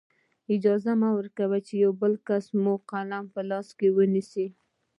[0.55, 4.47] اجازه مه ورکوئ بل څوک مو قلم په لاس کې ونیسي.